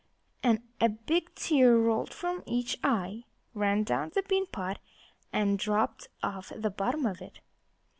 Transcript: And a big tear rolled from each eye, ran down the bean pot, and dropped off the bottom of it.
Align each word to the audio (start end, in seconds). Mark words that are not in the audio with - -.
And 0.41 0.63
a 0.79 0.89
big 0.89 1.35
tear 1.35 1.77
rolled 1.77 2.11
from 2.11 2.41
each 2.47 2.75
eye, 2.83 3.25
ran 3.53 3.83
down 3.83 4.11
the 4.15 4.23
bean 4.23 4.47
pot, 4.47 4.79
and 5.31 5.59
dropped 5.59 6.07
off 6.23 6.51
the 6.55 6.71
bottom 6.71 7.05
of 7.05 7.21
it. 7.21 7.39